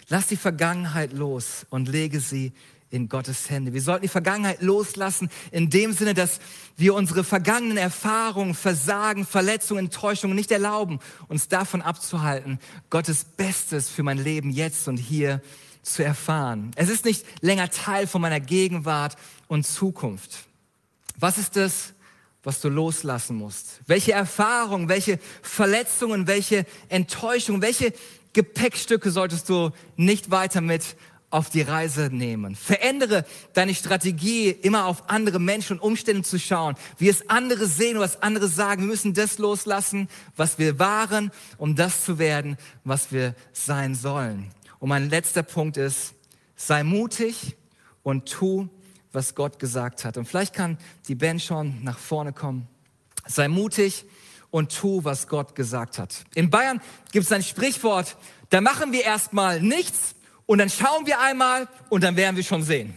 [0.10, 2.54] Lass die Vergangenheit los und lege sie
[2.92, 3.74] in Gottes Hände.
[3.74, 6.40] Wir sollten die Vergangenheit loslassen in dem Sinne, dass
[6.76, 14.04] wir unsere vergangenen Erfahrungen, Versagen, Verletzungen, Enttäuschungen nicht erlauben, uns davon abzuhalten, Gottes Bestes für
[14.04, 15.42] mein Leben jetzt und hier
[15.84, 16.72] zu erfahren.
[16.76, 19.16] Es ist nicht länger Teil von meiner Gegenwart
[19.48, 20.46] und Zukunft.
[21.18, 21.94] Was ist das,
[22.44, 23.82] was du loslassen musst?
[23.86, 27.94] Welche Erfahrungen, welche Verletzungen, welche Enttäuschungen, welche
[28.34, 30.96] Gepäckstücke solltest du nicht weiter mit
[31.30, 32.56] auf die Reise nehmen.
[32.56, 38.00] Verändere deine Strategie, immer auf andere Menschen und Umstände zu schauen, wie es andere sehen,
[38.00, 38.82] was andere sagen.
[38.82, 44.52] Wir müssen das loslassen, was wir waren, um das zu werden, was wir sein sollen.
[44.80, 46.16] Und mein letzter Punkt ist,
[46.56, 47.56] sei mutig
[48.02, 48.70] und tu,
[49.12, 50.18] was Gott gesagt hat.
[50.18, 52.68] Und vielleicht kann die Band schon nach vorne kommen.
[53.28, 54.06] Sei mutig
[54.50, 56.24] und tu, was Gott gesagt hat.
[56.34, 58.18] In Bayern gibt es ein Sprichwort,
[58.50, 60.16] da machen wir erstmal nichts
[60.50, 62.96] und dann schauen wir einmal und dann werden wir schon sehen.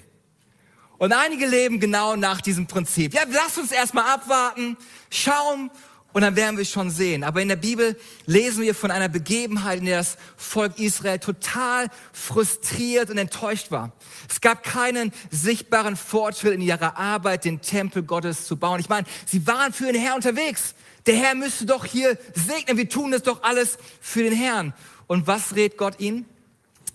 [0.97, 3.12] Und einige leben genau nach diesem Prinzip.
[3.12, 4.79] Ja, lass uns erstmal abwarten,
[5.11, 5.71] schauen
[6.15, 7.23] und dann werden wir schon sehen.
[7.23, 11.88] Aber in der Bibel lesen wir von einer Begebenheit, in der das Volk Israel total
[12.15, 13.93] frustriert und enttäuscht war.
[14.31, 18.81] Es gab keinen sichtbaren Fortschritt in ihrer Arbeit, den Tempel Gottes zu bauen.
[18.81, 20.75] Ich meine, sie waren für den Herrn unterwegs.
[21.05, 22.79] Der Herr müsste doch hier segnen.
[22.79, 24.73] Wir tun das doch alles für den Herrn.
[25.07, 26.25] Und was rät Gott ihnen?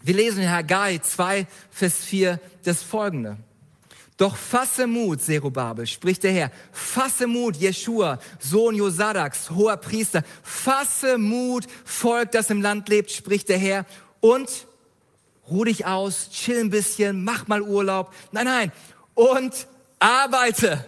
[0.07, 3.35] Wir lesen in Haggai 2, Vers 4 das folgende.
[4.15, 6.51] Doch fasse Mut, Zerubabel, spricht der Herr.
[6.71, 10.23] Fasse Mut, Jeschua, Sohn Josadaks, hoher Priester.
[10.43, 13.85] Fasse Mut, Volk, das im Land lebt, spricht der Herr.
[14.21, 14.49] Und
[15.51, 18.13] ruh dich aus, chill ein bisschen, mach mal Urlaub.
[18.31, 18.71] Nein, nein.
[19.13, 19.67] Und
[19.99, 20.85] arbeite.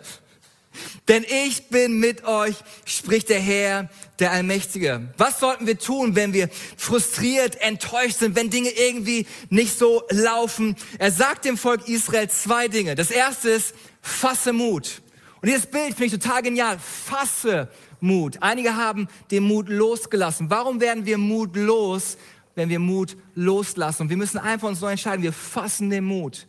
[1.08, 2.56] Denn ich bin mit euch,
[2.86, 5.12] spricht der Herr, der Allmächtige.
[5.18, 10.76] Was sollten wir tun, wenn wir frustriert, enttäuscht sind, wenn Dinge irgendwie nicht so laufen?
[11.00, 12.96] Er sagt dem Volk Israel zwei Dinge.
[12.96, 15.02] Das erste ist, fasse Mut.
[15.42, 16.78] Und dieses Bild finde ich total genial.
[16.80, 18.38] Fasse Mut.
[18.42, 20.50] Einige haben den Mut losgelassen.
[20.50, 22.18] Warum werden wir Mut los,
[22.56, 24.04] wenn wir Mut loslassen?
[24.04, 25.24] Und wir müssen einfach uns so entscheiden.
[25.24, 26.48] Wir fassen den Mut.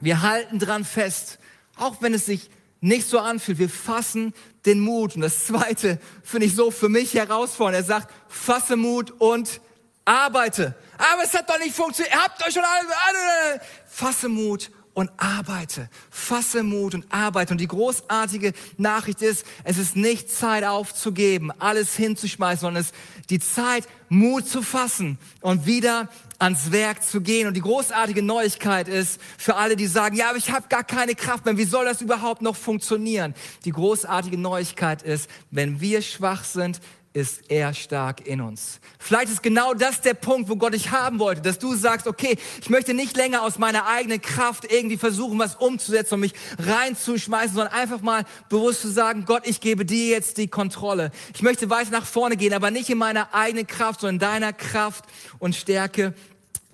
[0.00, 1.38] Wir halten dran fest.
[1.76, 3.58] Auch wenn es sich nicht so anfühlt.
[3.58, 4.34] Wir fassen
[4.66, 5.14] den Mut.
[5.14, 7.84] Und das Zweite finde ich so für mich herausfordernd.
[7.84, 9.60] Er sagt, fasse Mut und
[10.04, 10.74] arbeite.
[10.98, 12.14] Aber es hat doch nicht funktioniert.
[12.14, 13.60] Ihr habt euch schon alle...
[13.86, 15.88] Fasse Mut und arbeite.
[16.10, 17.52] Fasse Mut und arbeite.
[17.54, 22.96] Und die großartige Nachricht ist, es ist nicht Zeit aufzugeben, alles hinzuschmeißen, sondern es ist
[23.30, 26.08] die Zeit, Mut zu fassen und wieder
[26.40, 27.46] ans Werk zu gehen.
[27.46, 31.14] Und die großartige Neuigkeit ist für alle, die sagen, ja, aber ich habe gar keine
[31.14, 33.34] Kraft mehr, wie soll das überhaupt noch funktionieren?
[33.64, 36.80] Die großartige Neuigkeit ist, wenn wir schwach sind,
[37.12, 38.78] ist er stark in uns.
[39.00, 42.36] Vielleicht ist genau das der Punkt, wo Gott dich haben wollte, dass du sagst, okay,
[42.60, 47.56] ich möchte nicht länger aus meiner eigenen Kraft irgendwie versuchen, was umzusetzen und mich reinzuschmeißen,
[47.56, 51.10] sondern einfach mal bewusst zu sagen, Gott, ich gebe dir jetzt die Kontrolle.
[51.34, 54.52] Ich möchte weiter nach vorne gehen, aber nicht in meiner eigenen Kraft, sondern in deiner
[54.52, 55.04] Kraft
[55.40, 56.14] und Stärke.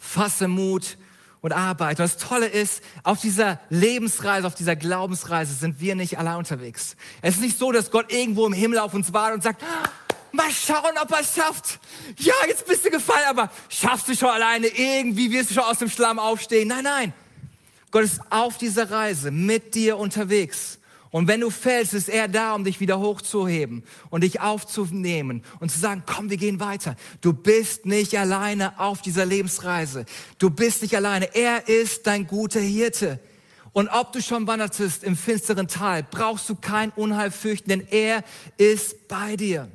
[0.07, 0.99] Fasse Mut
[1.41, 2.03] und arbeite.
[2.03, 6.97] Und das Tolle ist, auf dieser Lebensreise, auf dieser Glaubensreise sind wir nicht allein unterwegs.
[7.23, 9.63] Es ist nicht so, dass Gott irgendwo im Himmel auf uns wartet und sagt,
[10.33, 11.79] Mal schauen, ob er es schafft.
[12.19, 14.67] Ja, jetzt bist du gefallen, aber schaffst du schon alleine?
[14.67, 16.69] Irgendwie wirst du schon aus dem Schlamm aufstehen.
[16.69, 17.15] Nein, nein.
[17.91, 20.79] Gott ist auf dieser Reise mit dir unterwegs.
[21.11, 25.71] Und wenn du fällst, ist er da, um dich wieder hochzuheben und dich aufzunehmen und
[25.71, 26.97] zu sagen, komm, wir gehen weiter.
[27.21, 30.05] Du bist nicht alleine auf dieser Lebensreise.
[30.39, 31.35] Du bist nicht alleine.
[31.35, 33.21] Er ist dein guter Hirte.
[33.73, 38.25] Und ob du schon wandertest im finsteren Tal, brauchst du kein Unheil fürchten, denn er
[38.57, 39.69] ist bei dir.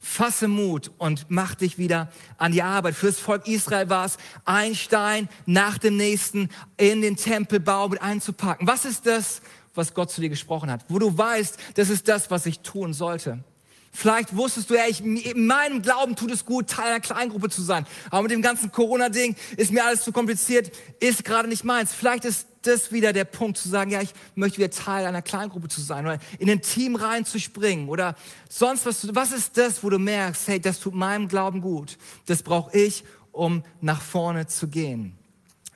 [0.00, 2.94] Fasse Mut und mach dich wieder an die Arbeit.
[2.94, 8.66] Fürs Volk Israel war es, ein Stein nach dem nächsten in den Tempelbau mit einzupacken.
[8.66, 9.42] Was ist das,
[9.78, 10.84] was Gott zu dir gesprochen hat?
[10.88, 13.42] Wo du weißt, das ist das, was ich tun sollte.
[13.90, 17.62] Vielleicht wusstest du ja, ich, in meinem Glauben tut es gut, Teil einer Kleingruppe zu
[17.62, 17.86] sein.
[18.10, 21.94] Aber mit dem ganzen Corona-Ding ist mir alles zu kompliziert, ist gerade nicht meins.
[21.94, 25.68] Vielleicht ist das wieder der Punkt zu sagen, ja, ich möchte wieder Teil einer Kleingruppe
[25.68, 28.14] zu sein oder in ein Team reinzuspringen oder
[28.48, 29.14] sonst was.
[29.14, 31.96] Was ist das, wo du merkst, hey, das tut meinem Glauben gut.
[32.26, 35.18] Das brauche ich, um nach vorne zu gehen.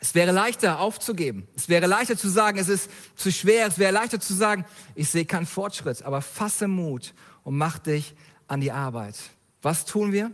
[0.02, 1.46] Es wäre leichter aufzugeben.
[1.54, 3.68] Es wäre leichter zu sagen, es ist zu schwer.
[3.68, 4.64] Es wäre leichter zu sagen,
[4.96, 6.02] ich sehe keinen Fortschritt.
[6.02, 8.16] Aber fasse Mut und mach dich
[8.48, 9.14] an die Arbeit.
[9.62, 10.32] Was tun wir?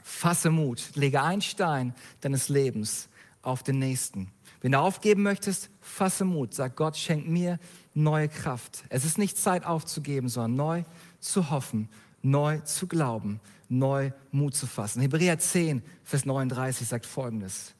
[0.00, 0.90] Fasse Mut.
[0.94, 3.08] Lege einen Stein deines Lebens
[3.42, 4.30] auf den nächsten.
[4.60, 6.54] Wenn du aufgeben möchtest, fasse Mut.
[6.54, 7.58] Sag Gott, schenk mir
[7.94, 8.84] neue Kraft.
[8.90, 10.84] Es ist nicht Zeit aufzugeben, sondern neu
[11.18, 11.88] zu hoffen,
[12.22, 15.00] neu zu glauben, neu Mut zu fassen.
[15.00, 17.74] Hebräer 10, Vers 39 sagt folgendes.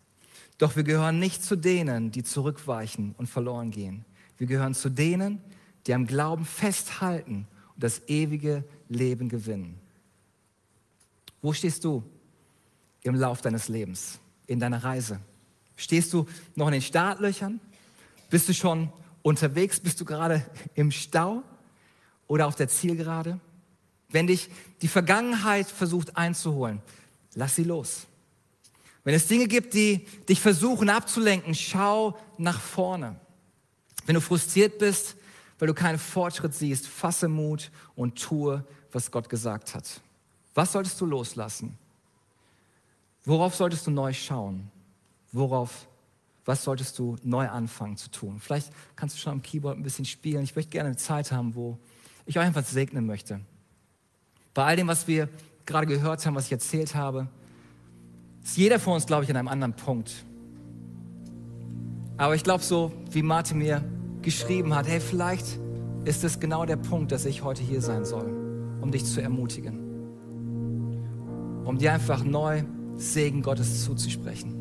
[0.59, 4.05] Doch wir gehören nicht zu denen, die zurückweichen und verloren gehen.
[4.37, 5.41] Wir gehören zu denen,
[5.87, 9.79] die am Glauben festhalten und das ewige Leben gewinnen.
[11.41, 12.03] Wo stehst du
[13.03, 15.21] im Lauf deines Lebens, in deiner Reise?
[15.77, 17.61] Stehst du noch in den Startlöchern?
[18.31, 18.93] Bist du schon
[19.23, 19.79] unterwegs?
[19.79, 20.45] Bist du gerade
[20.75, 21.45] im Stau
[22.27, 23.39] oder auf der Zielgerade?
[24.09, 24.51] Wenn dich
[24.83, 26.83] die Vergangenheit versucht einzuholen,
[27.35, 28.07] lass sie los.
[29.09, 33.19] Wenn es Dinge gibt, die dich versuchen abzulenken, schau nach vorne.
[34.05, 35.17] Wenn du frustriert bist,
[35.59, 40.03] weil du keinen Fortschritt siehst, fasse Mut und tue, was Gott gesagt hat.
[40.53, 41.79] Was solltest du loslassen?
[43.25, 44.71] Worauf solltest du neu schauen?
[45.33, 45.89] Worauf,
[46.45, 48.39] was solltest du neu anfangen zu tun?
[48.41, 50.45] Vielleicht kannst du schon am Keyboard ein bisschen spielen.
[50.45, 51.79] Ich möchte gerne eine Zeit haben, wo
[52.27, 53.41] ich euch einfach segnen möchte.
[54.53, 55.31] Bei all dem, was wir
[55.65, 57.29] gerade gehört haben, was ich erzählt habe,
[58.49, 60.25] ist jeder von uns, glaube ich, an einem anderen Punkt.
[62.17, 63.85] Aber ich glaube, so wie Martin mir
[64.23, 65.61] geschrieben hat, hey, vielleicht
[66.07, 68.27] ist es genau der Punkt, dass ich heute hier sein soll,
[68.81, 69.79] um dich zu ermutigen.
[71.67, 72.63] Um dir einfach neu
[72.97, 74.55] Segen Gottes zuzusprechen.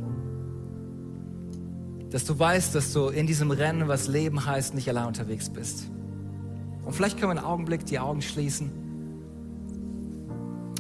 [2.10, 5.90] Dass du weißt, dass du in diesem Rennen, was Leben heißt, nicht allein unterwegs bist.
[6.84, 8.70] Und vielleicht können wir einen Augenblick die Augen schließen.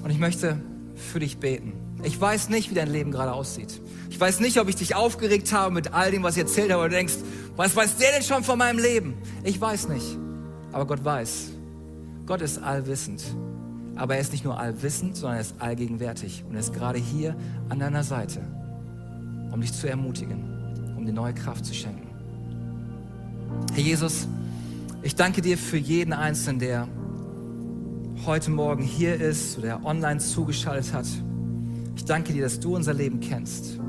[0.03, 0.57] Und ich möchte
[0.97, 1.73] für dich beten.
[2.03, 3.81] Ich weiß nicht, wie dein Leben gerade aussieht.
[4.10, 6.83] Ich weiß nicht, ob ich dich aufgeregt habe mit all dem, was ich erzählt habe,
[6.83, 7.15] und du denkst,
[7.55, 9.15] was weiß der denn schon von meinem Leben?
[9.43, 10.17] Ich weiß nicht.
[10.71, 11.51] Aber Gott weiß.
[12.25, 13.23] Gott ist allwissend.
[13.95, 16.43] Aber er ist nicht nur allwissend, sondern er ist allgegenwärtig.
[16.47, 17.36] Und er ist gerade hier
[17.69, 18.41] an deiner Seite,
[19.51, 20.57] um dich zu ermutigen
[21.07, 22.07] dir neue Kraft zu schenken.
[23.73, 24.27] Herr Jesus,
[25.01, 26.88] ich danke dir für jeden Einzelnen, der
[28.25, 31.06] heute Morgen hier ist oder online zugeschaltet hat.
[31.95, 33.80] Ich danke dir, dass du unser Leben kennst.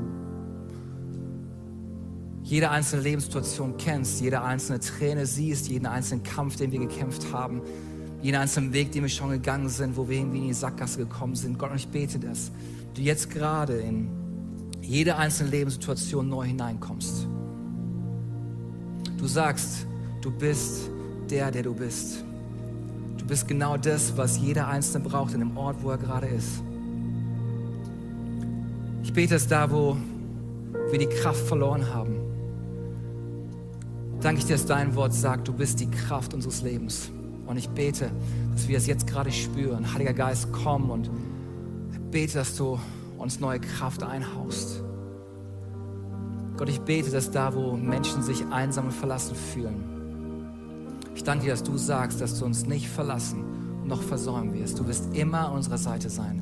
[2.43, 7.61] Jede einzelne Lebenssituation kennst, jede einzelne Träne siehst, jeden einzelnen Kampf, den wir gekämpft haben,
[8.21, 11.35] jeden einzelnen Weg, den wir schon gegangen sind, wo wir irgendwie in die Sackgasse gekommen
[11.35, 11.59] sind.
[11.59, 12.51] Gott, und ich bete das,
[12.93, 14.09] du jetzt gerade in
[14.81, 17.27] jede einzelne Lebenssituation neu hineinkommst.
[19.17, 19.85] Du sagst,
[20.21, 20.89] du bist
[21.29, 22.25] der, der du bist.
[23.29, 26.63] Du bist genau das, was jeder Einzelne braucht in dem Ort, wo er gerade ist.
[29.03, 29.95] Ich bete es da, wo
[30.89, 32.15] wir die Kraft verloren haben.
[34.19, 37.11] Danke ich dir, dass dein Wort sagt, du bist die Kraft unseres Lebens.
[37.45, 38.09] Und ich bete,
[38.51, 39.93] dass wir es jetzt gerade spüren.
[39.93, 41.11] Heiliger Geist, komm und
[42.09, 42.79] bete, dass du
[43.19, 44.81] uns neue Kraft einhaust.
[46.57, 49.83] Gott, ich bete, dass da, wo Menschen sich einsam und verlassen fühlen,
[51.29, 53.43] danke dir, dass du sagst, dass du uns nicht verlassen
[53.85, 54.79] noch versäumen wirst.
[54.79, 56.41] Du wirst immer an unserer Seite sein.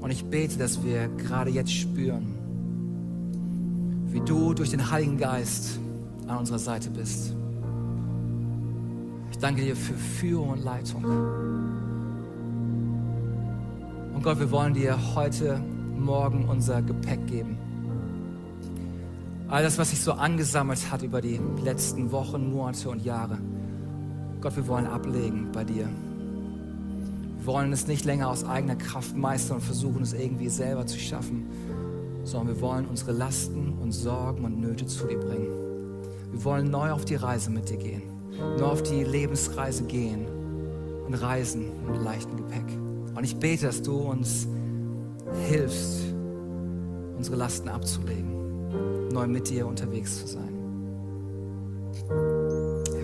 [0.00, 2.34] Und ich bete, dass wir gerade jetzt spüren,
[4.08, 5.78] wie du durch den Heiligen Geist
[6.26, 7.32] an unserer Seite bist.
[9.30, 11.04] Ich danke dir für Führung und Leitung.
[14.14, 15.60] Und Gott, wir wollen dir heute
[15.96, 17.56] Morgen unser Gepäck geben.
[19.46, 23.38] All das, was sich so angesammelt hat über die letzten Wochen, Monate und Jahre.
[24.40, 25.88] Gott, wir wollen ablegen bei dir.
[27.38, 30.98] Wir wollen es nicht länger aus eigener Kraft meistern und versuchen, es irgendwie selber zu
[30.98, 31.46] schaffen,
[32.24, 35.48] sondern wir wollen unsere Lasten und Sorgen und Nöte zu dir bringen.
[36.32, 38.02] Wir wollen neu auf die Reise mit dir gehen.
[38.58, 40.26] nur auf die Lebensreise gehen
[41.06, 42.66] und reisen mit leichtem Gepäck.
[43.14, 44.46] Und ich bete, dass du uns
[45.48, 46.02] hilfst,
[47.16, 50.52] unsere Lasten abzulegen, neu mit dir unterwegs zu sein.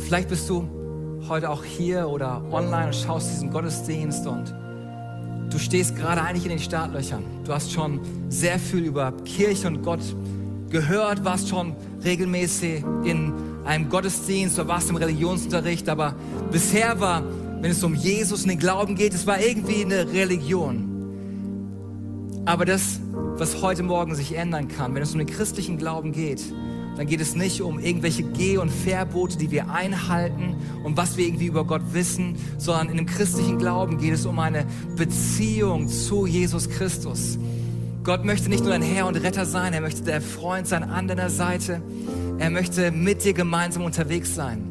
[0.00, 0.68] Vielleicht bist du
[1.28, 4.54] heute auch hier oder online und schaust diesen Gottesdienst und
[5.50, 7.22] du stehst gerade eigentlich in den Startlöchern.
[7.44, 10.00] Du hast schon sehr viel über Kirche und Gott
[10.70, 13.32] gehört, warst schon regelmäßig in
[13.64, 16.14] einem Gottesdienst oder warst im Religionsunterricht, aber
[16.50, 17.22] bisher war,
[17.60, 20.88] wenn es um Jesus und den Glauben geht, es war irgendwie eine Religion.
[22.44, 22.98] Aber das,
[23.36, 26.42] was heute Morgen sich ändern kann, wenn es um den christlichen Glauben geht,
[26.96, 31.26] dann geht es nicht um irgendwelche Geh- und Verbote, die wir einhalten und was wir
[31.26, 36.26] irgendwie über Gott wissen, sondern in dem christlichen Glauben geht es um eine Beziehung zu
[36.26, 37.38] Jesus Christus.
[38.04, 41.06] Gott möchte nicht nur dein Herr und Retter sein, er möchte der Freund sein an
[41.06, 41.80] deiner Seite.
[42.38, 44.68] Er möchte mit dir gemeinsam unterwegs sein.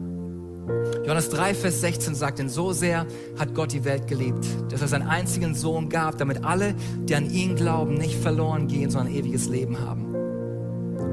[1.03, 3.07] Johannes 3, Vers 16 sagt, denn so sehr
[3.39, 7.29] hat Gott die Welt geliebt, dass er seinen einzigen Sohn gab, damit alle, die an
[7.29, 10.10] ihn glauben, nicht verloren gehen, sondern ein ewiges Leben haben.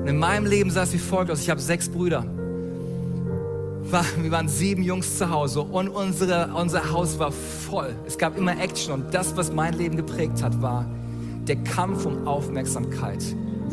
[0.08, 1.42] Und in meinem Leben sah es wie folgt aus.
[1.42, 2.24] Ich habe sechs Brüder.
[4.22, 7.94] Wir waren sieben Jungs zu Hause und unsere, unser Haus war voll.
[8.06, 10.86] Es gab immer Action und das, was mein Leben geprägt hat, war
[11.46, 13.22] der Kampf um Aufmerksamkeit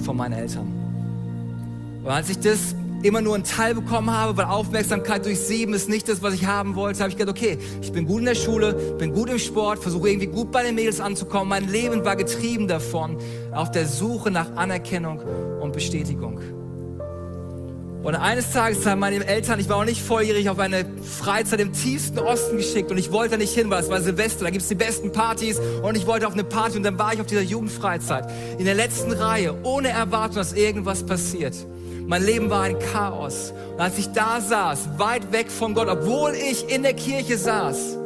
[0.03, 0.67] von meinen Eltern.
[2.03, 5.89] Und als ich das immer nur einen Teil bekommen habe, weil Aufmerksamkeit durch sieben ist
[5.89, 8.35] nicht das, was ich haben wollte, habe ich gedacht, okay, ich bin gut in der
[8.35, 11.49] Schule, bin gut im Sport, versuche irgendwie gut bei den Mädels anzukommen.
[11.49, 13.17] Mein Leben war getrieben davon,
[13.51, 15.19] auf der Suche nach Anerkennung
[15.61, 16.39] und Bestätigung.
[18.05, 21.73] Und eines Tages haben meine Eltern, ich war auch nicht volljährig, auf eine Freizeit im
[21.73, 24.61] tiefsten Osten geschickt und ich wollte da nicht hin, weil es war Silvester, da gibt
[24.61, 27.25] es die besten Partys und ich wollte auf eine Party und dann war ich auf
[27.25, 31.55] dieser Jugendfreizeit in der letzten Reihe, ohne Erwartung, dass irgendwas passiert.
[32.07, 33.53] Mein Leben war ein Chaos.
[33.73, 37.97] Und als ich da saß, weit weg von Gott, obwohl ich in der Kirche saß,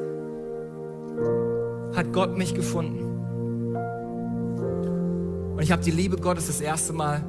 [1.95, 3.05] hat Gott mich gefunden.
[5.53, 7.21] Und ich habe die Liebe Gottes das erste Mal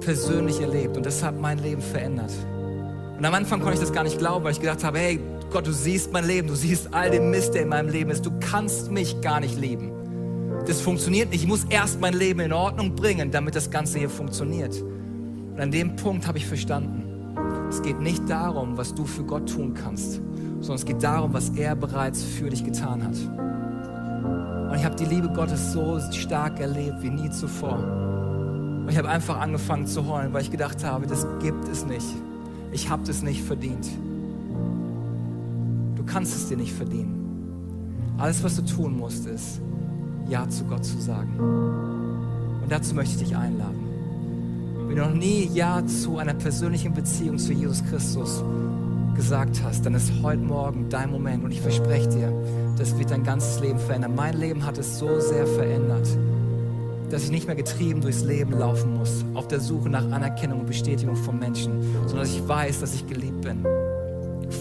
[0.00, 2.32] persönlich erlebt und das hat mein Leben verändert.
[3.16, 5.20] Und am Anfang konnte ich das gar nicht glauben, weil ich gedacht habe, hey
[5.52, 8.26] Gott, du siehst mein Leben, du siehst all den Mist, der in meinem Leben ist.
[8.26, 9.92] Du kannst mich gar nicht lieben.
[10.66, 11.42] Das funktioniert nicht.
[11.42, 14.82] Ich muss erst mein Leben in Ordnung bringen, damit das Ganze hier funktioniert.
[15.58, 17.02] Und an dem Punkt habe ich verstanden,
[17.68, 20.20] es geht nicht darum, was du für Gott tun kannst,
[20.60, 23.16] sondern es geht darum, was er bereits für dich getan hat.
[24.70, 27.74] Und ich habe die Liebe Gottes so stark erlebt wie nie zuvor.
[27.74, 32.06] Und ich habe einfach angefangen zu heulen, weil ich gedacht habe, das gibt es nicht.
[32.70, 33.88] Ich habe das nicht verdient.
[35.96, 38.14] Du kannst es dir nicht verdienen.
[38.16, 39.60] Alles, was du tun musst, ist,
[40.28, 41.36] Ja zu Gott zu sagen.
[42.62, 43.87] Und dazu möchte ich dich einladen.
[44.88, 48.42] Wenn du noch nie Ja zu einer persönlichen Beziehung zu Jesus Christus
[49.14, 52.32] gesagt hast, dann ist heute Morgen dein Moment und ich verspreche dir,
[52.78, 54.14] das wird dein ganzes Leben verändern.
[54.14, 56.08] Mein Leben hat es so sehr verändert,
[57.10, 60.66] dass ich nicht mehr getrieben durchs Leben laufen muss, auf der Suche nach Anerkennung und
[60.66, 63.66] Bestätigung von Menschen, sondern dass ich weiß, dass ich geliebt bin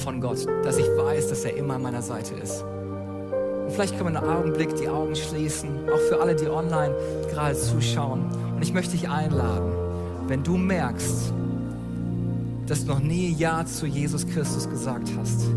[0.04, 2.64] von Gott, dass ich weiß, dass er immer an meiner Seite ist.
[2.64, 6.94] Und vielleicht können wir einen Augenblick die Augen schließen, auch für alle, die online
[7.32, 8.26] gerade zuschauen.
[8.56, 9.77] Und ich möchte dich einladen,
[10.28, 11.34] wenn du merkst,
[12.68, 15.48] dass du noch nie Ja zu Jesus Christus gesagt hast,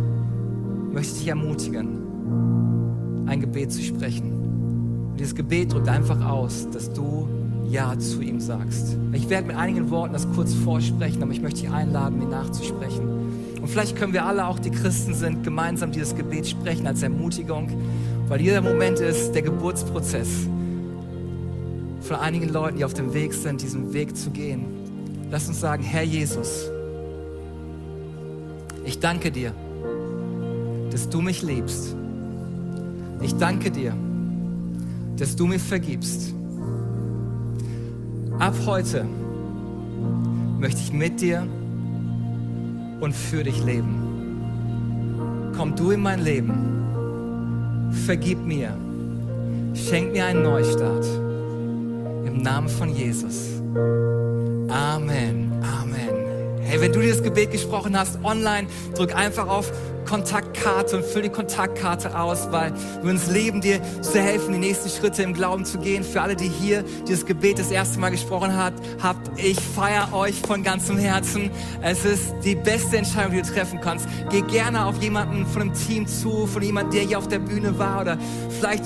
[0.93, 5.11] möchte ich dich ermutigen, ein Gebet zu sprechen.
[5.11, 7.29] Und dieses Gebet drückt einfach aus, dass du
[7.69, 8.97] Ja zu ihm sagst.
[9.13, 13.09] Ich werde mit einigen Worten das kurz vorsprechen, aber ich möchte dich einladen, mir nachzusprechen.
[13.61, 17.69] Und vielleicht können wir alle, auch die Christen sind, gemeinsam dieses Gebet sprechen als Ermutigung,
[18.29, 20.29] weil dieser Moment ist der Geburtsprozess
[22.11, 24.65] von einigen Leuten, die auf dem Weg sind, diesen Weg zu gehen.
[25.31, 26.69] Lass uns sagen, Herr Jesus,
[28.85, 29.55] ich danke dir,
[30.91, 31.95] dass du mich liebst.
[33.21, 33.95] Ich danke dir,
[35.19, 36.35] dass du mir vergibst.
[38.41, 39.07] Ab heute
[40.59, 41.47] möchte ich mit dir
[42.99, 45.53] und für dich leben.
[45.57, 47.93] Komm du in mein Leben.
[48.05, 48.77] Vergib mir.
[49.75, 51.07] Schenk mir einen Neustart.
[52.33, 53.61] Im Namen von Jesus.
[54.69, 55.53] Amen.
[55.63, 56.61] Amen.
[56.63, 59.73] Hey, wenn du dieses Gebet gesprochen hast, online, drück einfach auf
[60.61, 64.91] Kontaktkarte und füll die Kontaktkarte aus, weil wir uns leben, dir zu helfen, die nächsten
[64.91, 66.05] Schritte im Glauben zu gehen.
[66.05, 70.41] Für alle, die hier dieses Gebet das erste Mal gesprochen hat, habt, ich feiere euch
[70.41, 71.51] von ganzem Herzen.
[71.81, 74.07] Es ist die beste Entscheidung, die du treffen kannst.
[74.31, 77.79] Geh gerne auf jemanden von einem Team zu, von jemandem, der hier auf der Bühne
[77.79, 78.19] war oder
[78.51, 78.85] vielleicht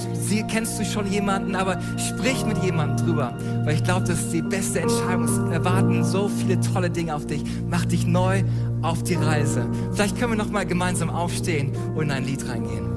[0.49, 4.43] kennst du schon jemanden, aber sprich mit jemandem drüber, weil ich glaube, das ist die
[4.43, 5.25] beste Entscheidung.
[5.25, 7.43] Es erwarten so viele tolle Dinge auf dich.
[7.68, 8.43] macht dich neu
[8.83, 9.66] auf die Reise.
[9.93, 11.64] Vielleicht können wir noch mal gemeinsam aufstehen
[11.95, 12.94] und in ein Lied reingehen.